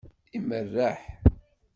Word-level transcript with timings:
Imerreḥ. 0.37 1.01